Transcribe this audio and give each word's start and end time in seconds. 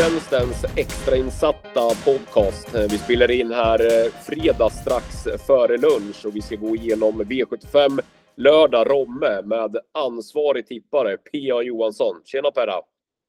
Räddningstjänstens 0.00 0.64
extrainsatta 0.76 1.94
podcast. 2.04 2.74
Vi 2.74 2.98
spelar 2.98 3.30
in 3.30 3.52
här 3.52 3.80
eh, 3.80 4.12
fredag 4.12 4.70
strax 4.70 5.06
före 5.46 5.76
lunch 5.76 6.26
och 6.26 6.36
vi 6.36 6.42
ska 6.42 6.56
gå 6.56 6.76
igenom 6.76 7.22
V75 7.22 8.00
lördag 8.36 8.90
Romme 8.90 9.42
med 9.44 9.76
ansvarig 9.94 10.66
tippare 10.66 11.16
P.A. 11.16 11.62
Johansson. 11.62 12.22
Tjena 12.24 12.50
Perra! 12.50 12.74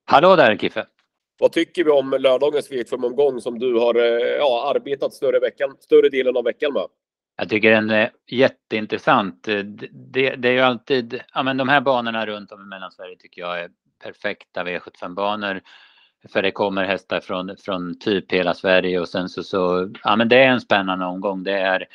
Hallå 0.06 0.36
där 0.36 0.58
Kiffe! 0.58 0.86
Vad 1.40 1.52
tycker 1.52 1.84
vi 1.84 1.92
om 1.92 2.16
lördagens 2.20 2.72
V75-omgång 2.72 3.42
som 3.42 3.60
du 3.60 3.80
har 3.80 3.96
eh, 3.96 4.38
ja, 4.38 4.74
arbetat 4.76 5.14
större, 5.14 5.40
veckan, 5.40 5.76
större 5.80 6.10
delen 6.10 6.38
av 6.38 6.44
veckan 6.44 6.74
med? 6.74 6.86
Jag 7.38 7.50
tycker 7.50 7.72
den 7.72 7.90
är 7.90 8.12
jätteintressant. 8.28 9.44
Det, 9.44 9.64
det, 9.92 10.36
det 10.36 10.48
är 10.48 10.54
ju 10.54 10.60
alltid, 10.60 11.22
ja 11.34 11.44
men 11.44 11.58
de 11.58 11.70
här 11.70 11.82
banorna 11.82 12.26
runt 12.26 12.52
om 12.52 12.62
i 12.62 12.66
Mellansverige 12.66 13.16
tycker 13.20 13.42
jag 13.42 13.60
är 13.60 13.70
perfekta 14.04 14.64
V75-banor. 14.64 15.62
För 16.30 16.42
det 16.42 16.52
kommer 16.52 16.84
hästar 16.84 17.20
från, 17.20 17.58
från 17.58 18.00
typ 18.00 18.32
hela 18.32 18.54
Sverige 18.54 19.00
och 19.00 19.10
sen 19.10 19.30
så, 19.30 19.44
så 19.44 19.92
ja 20.04 20.16
men 20.16 20.30
det 20.30 20.38
är 20.38 20.48
en 20.48 20.62
spännande 20.62 21.06
omgång. 21.06 21.44
Det 21.44 21.54
är 21.60 21.88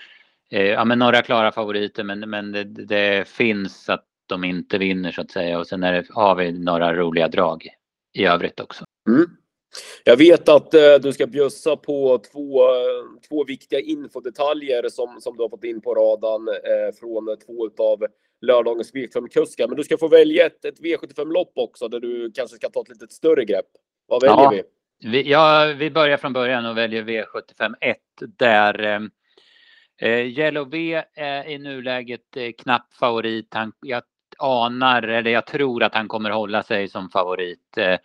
eh, 0.51 0.67
ja 0.67 0.85
men 0.85 0.99
några 0.99 1.23
klara 1.23 1.53
favoriter 1.53 2.05
men, 2.05 2.21
men 2.31 2.53
det, 2.53 2.65
det, 2.65 3.29
finns 3.29 3.89
att 3.89 4.05
de 4.27 4.45
inte 4.45 4.79
vinner 4.79 5.13
så 5.13 5.21
att 5.21 5.31
säga 5.31 5.59
och 5.59 5.67
sen 5.67 5.83
är 5.83 5.93
det, 5.93 6.05
har 6.11 6.35
vi 6.35 6.53
några 6.53 6.95
roliga 6.95 7.29
drag 7.29 7.69
i 8.13 8.25
övrigt 8.25 8.61
också. 8.61 8.85
Mm. 9.09 9.27
Jag 10.05 10.17
vet 10.17 10.49
att 10.49 10.75
eh, 10.75 10.95
du 11.03 11.13
ska 11.13 11.27
bjussa 11.27 11.77
på 11.77 12.19
två, 12.33 12.61
två 13.29 13.45
viktiga 13.45 13.81
infodetaljer 13.81 14.89
som, 14.89 15.21
som 15.21 15.37
du 15.37 15.43
har 15.43 15.49
fått 15.49 15.65
in 15.65 15.81
på 15.81 15.95
radarn 15.95 16.49
eh, 16.49 16.95
från 17.01 17.37
två 17.47 17.85
av 17.85 18.07
lördagens 18.41 18.95
V75-kuskar. 18.95 19.69
Men 19.69 19.77
du 19.77 19.85
ska 19.85 19.99
få 19.99 20.09
välja 20.09 20.47
ett, 20.47 20.65
ett 20.65 20.81
V75-lopp 20.81 21.53
också 21.55 21.89
där 21.89 22.01
du 22.01 22.33
kanske 22.35 22.57
ska 22.57 22.71
ta 22.71 22.81
ett 22.81 22.89
lite 22.89 23.07
större 23.09 23.45
grepp. 23.45 23.69
Vad 24.07 24.23
väljer 24.23 24.43
ja, 24.43 24.51
vi? 24.51 24.63
vi? 25.11 25.31
Ja, 25.31 25.75
vi 25.77 25.91
börjar 25.91 26.17
från 26.17 26.33
början 26.33 26.67
och 26.67 26.77
väljer 26.77 27.05
V75 27.05 27.75
1 27.81 27.97
där 28.39 28.83
eh, 28.85 29.01
eh, 30.09 30.27
Yellow 30.27 30.71
V 30.71 31.03
är 31.15 31.49
i 31.49 31.59
nuläget 31.59 32.37
eh, 32.37 32.51
knapp 32.59 32.95
favorit. 32.95 33.55
Han, 33.55 33.73
jag 33.81 34.03
anar, 34.39 35.03
eller 35.03 35.31
jag 35.31 35.47
tror 35.47 35.83
att 35.83 35.95
han 35.95 36.09
kommer 36.09 36.31
hålla 36.31 36.63
sig 36.63 36.89
som 36.89 37.11
favorit. 37.11 37.77
Eh, 37.77 37.99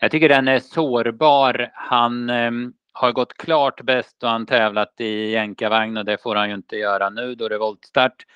jag 0.00 0.10
tycker 0.10 0.28
den 0.28 0.48
är 0.48 0.58
sårbar. 0.58 1.70
Han 1.74 2.30
eh, 2.30 2.50
har 2.92 3.12
gått 3.12 3.34
klart 3.36 3.80
bäst 3.80 4.22
och 4.22 4.28
han 4.28 4.46
tävlat 4.46 5.00
i 5.00 5.30
jänkarvagn 5.30 5.96
och 5.96 6.04
det 6.04 6.22
får 6.22 6.34
han 6.34 6.48
ju 6.48 6.54
inte 6.54 6.76
göra 6.76 7.10
nu 7.10 7.34
då 7.34 7.48
det 7.48 7.54
är 7.54 7.58
voltstart. 7.58 8.26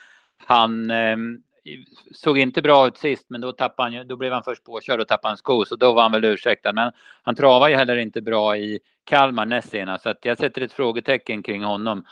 Han 0.47 0.91
eh, 0.91 1.17
såg 2.15 2.39
inte 2.39 2.63
bra 2.63 2.87
ut 2.87 2.97
sist, 2.97 3.27
men 3.29 3.41
då, 3.41 3.53
tappade 3.53 3.97
han, 3.97 4.09
då 4.09 4.17
blev 4.17 4.33
han 4.33 4.43
först 4.43 4.65
påkörd 4.65 5.01
och 5.01 5.09
tappade 5.09 5.33
en 5.33 5.37
sko, 5.37 5.65
så 5.65 5.77
då 5.77 5.93
var 5.93 6.03
han 6.03 6.13
väl 6.13 6.25
ursäktad. 6.25 6.73
Men 6.73 6.93
han 7.23 7.35
travar 7.35 7.69
ju 7.69 7.75
heller 7.75 7.97
inte 7.97 8.23
bra 8.23 8.57
i 8.57 8.81
Kalmar 9.05 9.47
näst 9.47 9.71
senast, 9.71 10.03
så 10.03 10.09
att 10.09 10.25
jag 10.25 10.39
sätter 10.39 10.63
ett 10.63 10.73
frågetecken 10.73 11.43
kring 11.43 11.65
honom. 11.65 12.05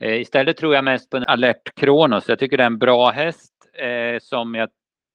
Eh, 0.00 0.20
istället 0.20 0.56
tror 0.56 0.74
jag 0.74 0.84
mest 0.84 1.10
på 1.10 1.16
en 1.16 1.24
Alert 1.24 1.74
Kronos. 1.74 2.28
Jag 2.28 2.38
tycker 2.38 2.56
det 2.56 2.62
är 2.62 2.66
en 2.66 2.78
bra 2.78 3.10
häst 3.10 3.52
eh, 3.74 4.20
som 4.20 4.54
jag 4.54 4.68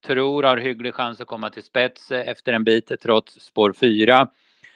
tror 0.08 0.43
har 0.43 0.58
hygglig 0.58 0.93
chans 0.93 1.21
att 1.21 1.27
komma 1.27 1.49
till 1.49 1.64
spets 1.64 2.11
eh, 2.11 2.30
efter 2.30 2.53
en 2.53 2.64
bit 2.64 2.91
trots 3.02 3.33
spår 3.41 3.73
4. 3.73 4.27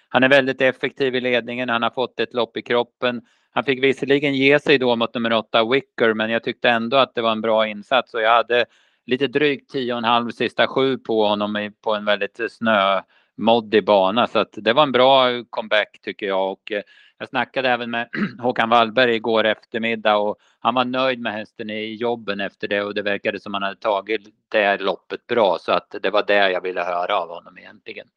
Han 0.09 0.23
är 0.23 0.29
väldigt 0.29 0.61
effektiv 0.61 1.15
i 1.15 1.21
ledningen, 1.21 1.69
han 1.69 1.83
har 1.83 1.89
fått 1.89 2.19
ett 2.19 2.33
lopp 2.33 2.57
i 2.57 2.61
kroppen. 2.61 3.21
Han 3.51 3.63
fick 3.63 3.83
visserligen 3.83 4.35
ge 4.35 4.59
sig 4.59 4.77
då 4.77 4.95
mot 4.95 5.13
nummer 5.13 5.33
8 5.33 5.65
Wicker, 5.65 6.13
men 6.13 6.29
jag 6.29 6.43
tyckte 6.43 6.69
ändå 6.69 6.97
att 6.97 7.15
det 7.15 7.21
var 7.21 7.31
en 7.31 7.41
bra 7.41 7.67
insats 7.67 8.13
och 8.13 8.21
jag 8.21 8.35
hade 8.35 8.65
lite 9.05 9.27
drygt 9.27 9.73
10,5 9.73 10.31
sista 10.31 10.67
sju 10.67 10.97
på 10.97 11.27
honom 11.27 11.73
på 11.81 11.95
en 11.95 12.05
väldigt 12.05 12.39
snömoddig 12.51 13.85
bana. 13.85 14.27
Så 14.27 14.39
att 14.39 14.53
det 14.53 14.73
var 14.73 14.83
en 14.83 14.91
bra 14.91 15.43
comeback 15.49 15.99
tycker 16.01 16.25
jag. 16.25 16.51
Och 16.51 16.71
eh, 16.71 16.81
jag 17.17 17.29
snackade 17.29 17.69
även 17.69 17.91
med 17.91 18.09
Håkan 18.39 18.69
Wallberg 18.69 19.15
igår 19.15 19.43
eftermiddag 19.43 20.15
och 20.15 20.37
han 20.59 20.75
var 20.75 20.85
nöjd 20.85 21.19
med 21.19 21.33
hästen 21.33 21.69
i 21.69 21.93
jobben 21.93 22.39
efter 22.39 22.67
det 22.67 22.83
och 22.83 22.93
det 22.93 23.01
verkade 23.01 23.39
som 23.39 23.53
han 23.53 23.63
hade 23.63 23.75
tagit 23.75 24.21
det 24.49 24.77
loppet 24.77 25.27
bra. 25.27 25.57
Så 25.61 25.71
att 25.71 25.95
det 26.01 26.09
var 26.09 26.23
det 26.27 26.51
jag 26.51 26.61
ville 26.61 26.81
höra 26.81 27.17
av 27.17 27.29
honom 27.29 27.57
egentligen. 27.57 28.07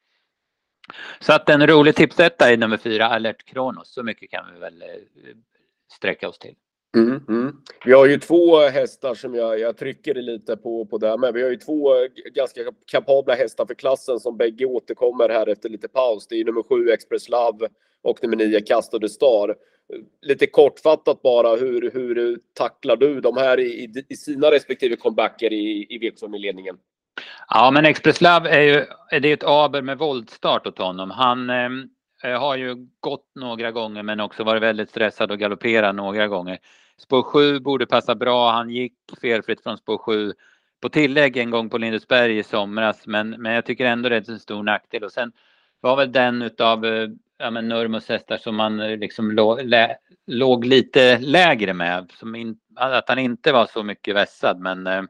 Så 1.21 1.33
att 1.33 1.49
en 1.49 1.67
rolig 1.67 1.95
tipsetta 1.95 2.53
i 2.53 2.57
nummer 2.57 2.77
fyra, 2.77 3.07
Alert 3.09 3.45
Kronos. 3.45 3.93
Så 3.93 4.03
mycket 4.03 4.31
kan 4.31 4.55
vi 4.55 4.61
väl 4.61 4.83
eh, 4.83 4.89
sträcka 5.93 6.29
oss 6.29 6.39
till. 6.39 6.55
Mm, 6.97 7.21
mm. 7.29 7.57
Vi 7.85 7.93
har 7.93 8.07
ju 8.07 8.19
två 8.19 8.59
hästar 8.59 9.15
som 9.15 9.35
jag, 9.35 9.61
jag 9.61 9.77
trycker 9.77 10.15
lite 10.15 10.57
på, 10.57 10.87
på 10.87 10.99
där 10.99 11.19
med. 11.19 11.35
Vi 11.35 11.43
har 11.43 11.51
ju 11.51 11.57
två 11.57 11.91
ganska 12.35 12.61
kapabla 12.93 13.35
hästar 13.35 13.67
för 13.67 13.75
klassen 13.75 14.21
som 14.21 14.37
bägge 14.37 14.65
återkommer 14.67 15.29
här 15.29 15.49
efter 15.49 15.69
lite 15.69 15.89
paus. 15.89 16.27
Det 16.29 16.41
är 16.41 16.45
nummer 16.45 16.63
sju 16.63 16.91
Express 16.91 17.29
Love 17.29 17.69
och 18.03 18.19
nummer 18.23 18.37
nio 18.37 18.61
Castor 18.61 18.99
de 18.99 19.09
Star. 19.09 19.55
Lite 20.23 20.47
kortfattat 20.47 21.23
bara, 21.23 21.57
hur, 21.57 21.91
hur 21.91 22.39
tacklar 22.53 22.97
du 22.97 23.21
de 23.21 23.37
här 23.37 23.61
i, 23.61 24.05
i 24.09 24.17
sina 24.17 24.51
respektive 24.51 24.97
comebacker 24.97 25.53
i, 25.53 25.87
i 25.91 25.99
V75-ledningen? 25.99 26.77
Ja, 27.49 27.71
men 27.71 27.85
Express 27.85 28.21
Love 28.21 28.51
är 28.51 28.63
ju 28.63 28.85
det 29.21 29.29
är 29.29 29.35
ett 29.35 29.45
aber 29.45 29.83
med 29.83 29.99
våldstart 29.99 30.67
åt 30.67 30.79
honom. 30.79 31.11
Han 31.11 31.51
eh, 32.25 32.41
har 32.41 32.57
ju 32.57 32.77
gått 33.01 33.31
några 33.35 33.71
gånger 33.71 34.03
men 34.03 34.21
också 34.21 34.45
varit 34.45 34.63
väldigt 34.63 34.91
stressad 34.91 35.31
och 35.31 35.39
galopperat 35.39 35.95
några 35.95 36.29
gånger. 36.29 36.59
Spår 36.99 37.23
7 37.23 37.61
borde 37.61 37.87
passa 37.87 38.15
bra. 38.15 38.51
Han 38.51 38.71
gick 38.71 38.95
felfritt 39.21 39.63
från 39.63 39.79
spår 39.79 39.99
7 39.99 40.33
på 40.81 40.89
tillägg 40.89 41.37
en 41.37 41.51
gång 41.51 41.71
på 41.71 41.79
Lindesberg 41.79 42.39
i 42.39 42.43
somras. 42.43 43.07
Men, 43.07 43.31
men 43.31 43.53
jag 43.53 43.67
tycker 43.67 43.87
ändå 43.87 44.09
det 44.09 44.17
är 44.17 44.31
en 44.31 44.39
stor 44.39 44.63
nackdel. 44.63 45.05
Och 45.05 45.13
sen 45.13 45.33
var 45.81 45.97
väl 45.97 46.13
den 46.13 46.43
utav 46.43 46.85
eh, 46.85 47.09
ja, 47.39 47.51
men 47.51 47.69
Nurmos 47.69 48.09
hästar 48.09 48.37
som 48.37 48.57
man 48.57 48.81
eh, 48.81 48.97
liksom 48.97 49.31
låg, 49.31 49.63
lä, 49.63 49.97
låg 50.27 50.65
lite 50.65 51.19
lägre 51.19 51.75
med. 51.75 52.11
Som 52.19 52.35
in, 52.35 52.59
att 52.77 53.09
han 53.09 53.19
inte 53.19 53.53
var 53.53 53.67
så 53.67 53.83
mycket 53.83 54.17
vässad. 54.17 54.61
Men 54.61 55.09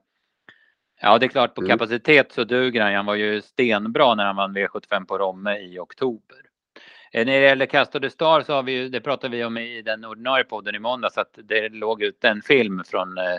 ja, 1.01 1.19
det 1.19 1.27
är 1.27 1.29
klart 1.29 1.55
på 1.55 1.61
mm. 1.61 1.71
kapacitet 1.71 2.33
så 2.33 2.45
duger 2.45 2.83
han. 2.83 2.95
Han 2.95 3.07
var 3.07 3.15
ju 3.15 3.43
stenbra 3.43 4.15
när 4.15 4.25
han 4.25 4.37
vann 4.37 4.57
V75 4.57 5.07
på 5.07 5.19
Romme 5.19 5.59
i 5.59 5.79
oktober. 5.79 6.46
Eh, 7.17 7.27
när 7.27 7.41
det 7.41 7.47
gäller 7.47 7.67
Castor 7.67 8.01
de 8.01 8.11
Star 8.11 8.41
så 8.41 8.53
har 8.53 8.63
vi 8.63 8.73
ju, 8.73 8.89
det 8.89 9.01
pratade 9.01 9.37
vi 9.37 9.45
om 9.45 9.59
i 9.59 9.83
den 9.83 10.05
ordinarie 10.05 10.45
podden 10.45 10.75
i 10.75 10.79
måndags, 10.79 11.19
att 11.19 11.39
det 11.45 11.69
låg 11.69 12.03
ut 12.03 12.25
en 12.25 12.43
film 12.43 12.83
från 12.87 13.19
eh, 13.19 13.39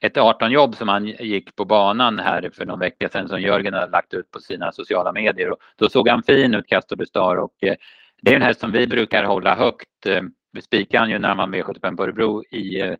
ett 0.00 0.16
18-jobb 0.16 0.74
som 0.74 0.88
han 0.88 1.06
gick 1.06 1.56
på 1.56 1.64
banan 1.64 2.18
här 2.18 2.50
för 2.54 2.66
någon 2.66 2.78
vecka 2.78 3.08
sedan 3.08 3.28
som 3.28 3.40
Jörgen 3.40 3.74
har 3.74 3.88
lagt 3.88 4.14
ut 4.14 4.30
på 4.30 4.40
sina 4.40 4.72
sociala 4.72 5.12
medier. 5.12 5.50
Och 5.50 5.58
då 5.76 5.88
såg 5.88 6.08
han 6.08 6.22
fin 6.22 6.54
ut, 6.54 6.66
Castor 6.66 6.96
de 6.96 7.06
Star, 7.06 7.36
och 7.36 7.54
eh, 7.60 7.74
det 8.22 8.30
är 8.30 8.36
en 8.36 8.42
häst 8.42 8.60
som 8.60 8.72
vi 8.72 8.86
brukar 8.86 9.24
hålla 9.24 9.54
högt. 9.54 10.06
Vi 10.52 10.62
spikar 10.62 10.98
han 10.98 11.10
ju 11.10 11.18
när 11.18 11.34
man 11.34 11.54
V75 11.54 11.96
på 11.96 12.02
Örebro 12.02 12.44
i 12.44 12.96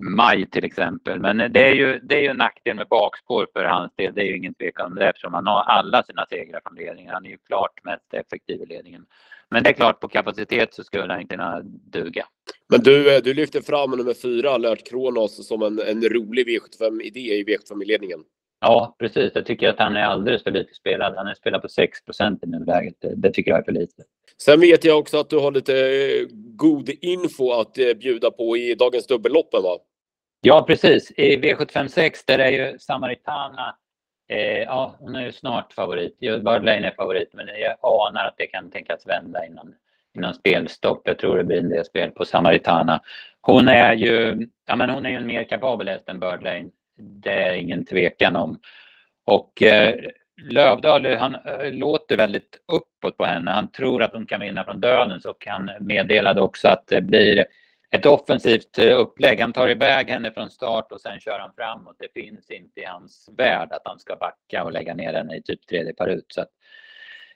maj 0.00 0.46
till 0.50 0.64
exempel. 0.64 1.20
Men 1.20 1.52
det 1.52 1.68
är 1.68 1.74
ju, 1.74 2.00
det 2.02 2.14
är 2.16 2.20
ju 2.20 2.28
en 2.28 2.36
nackdel 2.36 2.76
med 2.76 2.88
bakspår 2.88 3.46
för 3.52 3.64
hans 3.64 3.92
del. 3.96 4.14
Det 4.14 4.20
är 4.20 4.26
ju 4.26 4.36
ingen 4.36 4.54
tvekan 4.54 4.86
om 4.86 4.94
det 4.94 5.08
eftersom 5.08 5.34
han 5.34 5.46
har 5.46 5.62
alla 5.62 6.02
sina 6.02 6.26
segrar 6.26 6.60
från 6.64 6.74
ledningen. 6.74 7.14
Han 7.14 7.26
är 7.26 7.30
ju 7.30 7.38
klart 7.46 7.84
mest 7.84 8.14
effektiv 8.14 8.62
i 8.62 8.66
ledningen. 8.66 9.06
Men 9.50 9.62
det 9.62 9.68
är 9.68 9.74
klart, 9.74 10.00
på 10.00 10.08
kapacitet 10.08 10.74
så 10.74 10.84
skulle 10.84 11.12
han 11.12 11.26
kunna 11.26 11.60
duga. 11.92 12.26
Men 12.68 12.80
du, 12.80 13.16
eh, 13.16 13.22
du 13.22 13.34
lyfter 13.34 13.60
fram 13.60 13.90
nummer 13.90 14.14
fyra, 14.14 14.50
Alert 14.50 14.88
Kronos, 14.88 15.48
som 15.48 15.62
en, 15.62 15.80
en 15.80 16.02
rolig 16.08 16.48
V75-idé 16.48 17.20
i 17.20 17.44
V75-ledningen. 17.44 18.20
Ja, 18.60 18.96
precis. 18.98 19.32
Jag 19.34 19.46
tycker 19.46 19.68
att 19.68 19.78
han 19.78 19.96
är 19.96 20.02
alldeles 20.02 20.42
för 20.42 20.50
lite 20.50 20.74
spelad. 20.74 21.14
Han 21.16 21.26
är 21.26 21.34
spelad 21.34 21.62
på 21.62 21.68
6 21.68 22.04
procent 22.04 22.44
i 22.44 22.46
nuläget. 22.46 22.94
Det 23.16 23.32
tycker 23.32 23.50
jag 23.50 23.60
är 23.60 23.64
för 23.64 23.72
lite. 23.72 24.02
Sen 24.42 24.60
vet 24.60 24.84
jag 24.84 24.98
också 24.98 25.20
att 25.20 25.30
du 25.30 25.38
har 25.38 25.52
lite 25.52 25.74
eh, 25.74 26.26
god 26.32 26.90
info 27.00 27.52
att 27.52 27.78
eh, 27.78 27.94
bjuda 27.94 28.30
på 28.30 28.56
i 28.56 28.74
dagens 28.74 29.06
dubbelloppen, 29.06 29.62
va? 29.62 29.78
Ja, 30.40 30.64
precis. 30.66 31.10
I 31.10 31.36
V756 31.36 32.12
där 32.26 32.38
är 32.38 32.50
ju 32.50 32.78
Samaritana 32.78 33.76
Eh, 34.30 34.62
ja, 34.62 34.94
hon 34.98 35.16
är 35.16 35.24
ju 35.24 35.32
snart 35.32 35.72
favorit. 35.72 36.18
Birdlane 36.18 36.86
är 36.86 36.90
favorit, 36.90 37.30
men 37.32 37.46
jag 37.46 37.76
anar 37.82 38.24
att 38.24 38.36
det 38.36 38.46
kan 38.46 38.70
tänkas 38.70 39.06
vända 39.06 39.46
innan, 39.46 39.74
innan 40.14 40.34
spelstopp. 40.34 41.02
Jag 41.04 41.18
tror 41.18 41.36
det 41.36 41.44
blir 41.44 41.58
en 41.58 41.68
del 41.68 41.84
spel 41.84 42.10
på 42.10 42.24
Samaritana. 42.24 43.00
Hon 43.40 43.68
är 43.68 43.94
ju, 43.94 44.46
ja, 44.66 44.76
men 44.76 44.90
hon 44.90 45.06
är 45.06 45.10
ju 45.10 45.16
en 45.16 45.26
mer 45.26 45.44
kapabel 45.44 45.88
häst 45.88 46.08
än 46.08 46.20
Birdlane. 46.20 46.68
Det 46.98 47.32
är 47.32 47.54
ingen 47.54 47.84
tvekan 47.86 48.36
om. 48.36 48.58
Och 49.24 49.62
eh, 49.62 49.94
Lövdahl, 50.42 51.16
han 51.16 51.34
eh, 51.34 51.72
låter 51.72 52.16
väldigt 52.16 52.58
uppåt 52.72 53.16
på 53.16 53.24
henne. 53.24 53.50
Han 53.50 53.70
tror 53.70 54.02
att 54.02 54.12
hon 54.12 54.26
kan 54.26 54.40
vinna 54.40 54.64
från 54.64 54.80
döden 54.80 55.20
så 55.20 55.34
han 55.46 55.70
meddelade 55.80 56.40
också 56.40 56.68
att 56.68 56.86
det 56.86 57.00
blir 57.00 57.44
ett 57.90 58.06
offensivt 58.06 58.78
eh, 58.78 58.98
upplägg. 58.98 59.40
Han 59.40 59.52
tar 59.52 59.68
iväg 59.68 60.10
henne 60.10 60.32
från 60.32 60.50
start 60.50 60.92
och 60.92 61.00
sen 61.00 61.20
kör 61.20 61.38
han 61.38 61.52
framåt. 61.56 61.96
Det 61.98 62.20
finns 62.22 62.50
inte 62.50 62.80
i 62.80 62.84
hans 62.84 63.28
värld 63.36 63.68
att 63.72 63.82
han 63.84 63.98
ska 63.98 64.16
backa 64.16 64.64
och 64.64 64.72
lägga 64.72 64.94
ner 64.94 65.12
henne 65.12 65.36
i 65.36 65.42
typ 65.42 65.66
tredje 65.66 65.94
par 65.94 66.08
ut. 66.08 66.26
Så 66.28 66.44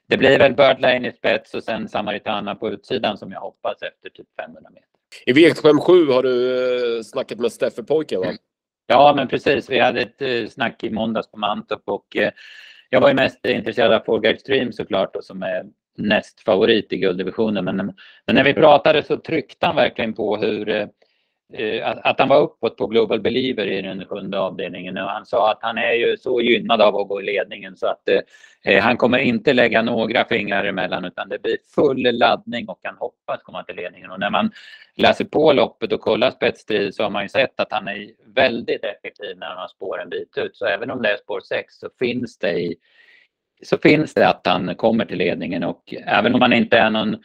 det 0.06 0.16
blir 0.16 0.38
väl 0.38 0.54
Bird 0.54 0.80
Lane 0.80 1.08
i 1.08 1.12
spets 1.12 1.54
och 1.54 1.62
sen 1.62 1.88
Samaritana 1.88 2.54
på 2.54 2.70
utsidan 2.70 3.18
som 3.18 3.32
jag 3.32 3.40
hoppas 3.40 3.82
efter 3.82 4.10
typ 4.10 4.26
500 4.40 4.70
meter. 4.70 4.88
I 5.26 5.32
V7 5.32 6.12
har 6.12 6.22
du 6.22 6.96
eh, 6.96 7.02
snackat 7.02 7.38
med 7.38 7.52
Steffe 7.52 7.82
Pojken 7.82 8.20
va? 8.20 8.32
Ja, 8.86 9.12
men 9.16 9.28
precis. 9.28 9.70
Vi 9.70 9.78
hade 9.78 10.00
ett 10.00 10.22
eh, 10.22 10.46
snack 10.46 10.84
i 10.84 10.90
måndags 10.90 11.30
på 11.30 11.38
Mantorp 11.38 11.82
och 11.84 12.16
jag 12.90 13.00
var 13.00 13.08
ju 13.08 13.14
mest 13.14 13.46
intresserad 13.46 14.02
av 14.06 14.20
Guide 14.20 14.40
Stream 14.40 14.72
såklart 14.72 15.16
och 15.16 15.24
som 15.24 15.42
är 15.42 15.64
näst 15.96 16.40
favorit 16.40 16.92
i 16.92 16.96
gulddivisionen. 16.96 17.64
Men, 17.64 17.76
men 18.26 18.34
när 18.34 18.44
vi 18.44 18.54
pratade 18.54 19.02
så 19.02 19.16
tryckte 19.16 19.66
han 19.66 19.76
verkligen 19.76 20.14
på 20.14 20.36
hur 20.36 20.68
eh, 20.68 20.86
att, 21.88 21.98
att 22.04 22.18
han 22.18 22.28
var 22.28 22.40
uppåt 22.40 22.76
på 22.76 22.86
Global 22.86 23.20
Believer 23.20 23.66
i 23.66 23.82
den 23.82 24.04
sjunde 24.04 24.38
avdelningen 24.38 24.96
och 24.96 25.10
han 25.10 25.26
sa 25.26 25.50
att 25.50 25.58
han 25.60 25.78
är 25.78 25.92
ju 25.92 26.16
så 26.16 26.40
gynnad 26.40 26.80
av 26.80 26.96
att 26.96 27.08
gå 27.08 27.20
i 27.20 27.24
ledningen 27.24 27.76
så 27.76 27.86
att 27.86 28.08
eh, 28.08 28.20
eh 28.64 28.82
han 28.82 28.96
kommer 28.96 29.18
inte 29.18 29.52
lägga 29.52 29.82
några 29.82 30.24
fingrar 30.24 30.64
emellan 30.64 31.04
utan 31.04 31.28
det 31.28 31.42
blir 31.42 31.56
full 31.74 32.18
laddning 32.18 32.68
och 32.68 32.80
han 32.82 32.96
hoppas 32.96 33.42
komma 33.42 33.62
till 33.62 33.76
ledningen. 33.76 34.10
Och 34.10 34.20
när 34.20 34.30
man 34.30 34.50
läser 34.96 35.24
på 35.24 35.52
loppet 35.52 35.92
och 35.92 36.00
kollar 36.00 36.30
spetsstrid 36.30 36.94
så 36.94 37.02
har 37.02 37.10
man 37.10 37.22
ju 37.22 37.28
sett 37.28 37.60
att 37.60 37.72
han 37.72 37.88
är 37.88 38.10
väldigt 38.34 38.84
effektiv 38.84 39.38
när 39.38 39.46
han 39.46 39.58
har 39.58 39.68
spår 39.68 40.02
en 40.02 40.08
bit 40.08 40.38
ut. 40.38 40.56
Så 40.56 40.66
även 40.66 40.90
om 40.90 41.02
det 41.02 41.12
är 41.12 41.16
spår 41.16 41.40
6 41.40 41.74
så 41.74 41.88
finns 41.98 42.38
det 42.38 42.60
i 42.60 42.76
så 43.64 43.78
finns 43.78 44.14
det 44.14 44.28
att 44.28 44.40
han 44.44 44.74
kommer 44.74 45.04
till 45.04 45.18
ledningen 45.18 45.64
och 45.64 45.94
även 46.06 46.34
om 46.34 46.40
han 46.40 46.52
inte 46.52 46.78
är 46.78 46.90
någon 46.90 47.16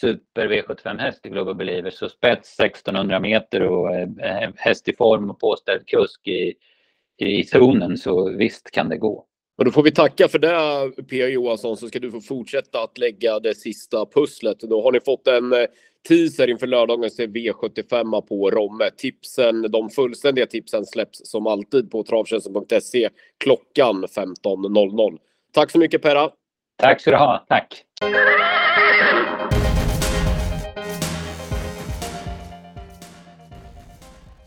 super 0.00 0.48
V75 0.48 0.98
häst 0.98 1.26
i 1.26 1.28
Global 1.28 1.54
Believer. 1.54 1.90
Så 1.90 2.08
spets 2.08 2.60
1600 2.60 3.20
meter 3.20 3.62
och 3.62 3.94
eh, 3.94 4.50
häst 4.56 4.88
i 4.88 4.96
form 4.96 5.30
och 5.30 5.40
påställd 5.40 5.86
kusk 5.86 6.28
i, 6.28 6.54
i 7.18 7.44
zonen. 7.44 7.96
Så 7.96 8.30
visst 8.30 8.70
kan 8.70 8.88
det 8.88 8.96
gå. 8.96 9.24
Och 9.58 9.64
då 9.64 9.70
får 9.70 9.82
vi 9.82 9.90
tacka 9.90 10.28
för 10.28 10.38
det 10.38 11.02
P. 11.10 11.16
Johansson 11.16 11.76
så 11.76 11.88
ska 11.88 11.98
du 11.98 12.10
få 12.10 12.20
fortsätta 12.20 12.82
att 12.82 12.98
lägga 12.98 13.40
det 13.40 13.54
sista 13.54 14.06
pusslet. 14.06 14.60
Då 14.60 14.82
har 14.82 14.92
ni 14.92 15.00
fått 15.00 15.26
en 15.26 15.52
eh, 15.52 15.66
teaser 16.08 16.50
inför 16.50 16.66
lördagens 16.66 17.20
V75 17.20 18.20
på 18.20 18.50
Romme. 18.50 18.90
Tipsen, 18.96 19.62
de 19.62 19.90
fullständiga 19.90 20.46
tipsen 20.46 20.86
släpps 20.86 21.20
som 21.24 21.46
alltid 21.46 21.90
på 21.90 22.02
travtjänsten.se 22.02 23.08
klockan 23.38 24.04
15.00. 24.04 25.18
Tack 25.52 25.70
så 25.70 25.78
mycket 25.78 26.02
Perra! 26.02 26.30
Tack 26.82 27.00
ska 27.00 27.10
du 27.10 27.16
ha, 27.16 27.44
tack! 27.48 27.84